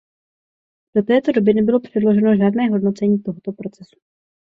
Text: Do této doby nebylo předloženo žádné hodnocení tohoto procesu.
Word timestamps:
Do 0.95 1.03
této 1.03 1.31
doby 1.31 1.53
nebylo 1.53 1.79
předloženo 1.79 2.35
žádné 2.35 2.69
hodnocení 2.69 3.19
tohoto 3.19 3.51
procesu. 3.51 3.99